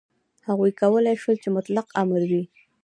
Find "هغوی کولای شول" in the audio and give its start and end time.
0.47-1.35